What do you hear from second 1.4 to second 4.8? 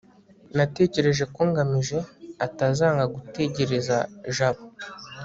ngamije atazanga gutegereza jabo